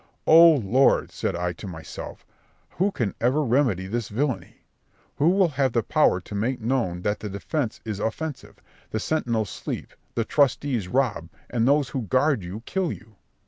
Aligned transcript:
O 0.25 0.53
Lord! 0.55 1.11
said 1.11 1.35
I 1.35 1.53
to 1.53 1.67
myself, 1.67 2.25
who 2.71 2.91
can 2.91 3.13
ever 3.21 3.43
remedy 3.43 3.85
this 3.85 4.09
villany? 4.09 4.55
Who 5.17 5.29
will 5.29 5.49
have 5.49 5.73
the 5.73 5.83
power 5.83 6.19
to 6.21 6.33
make 6.33 6.59
known 6.59 7.03
that 7.03 7.19
the 7.19 7.29
defence 7.29 7.81
is 7.85 7.99
offensive, 7.99 8.55
the 8.89 8.99
sentinels 8.99 9.51
sleep, 9.51 9.93
the 10.15 10.25
trustees 10.25 10.87
rob, 10.87 11.29
and 11.51 11.67
those 11.67 11.89
who 11.89 12.01
guard 12.01 12.41
you 12.43 12.63
kill 12.65 12.91
you? 12.91 13.15